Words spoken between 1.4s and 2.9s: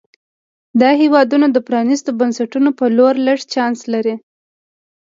د پرانیستو بنسټونو په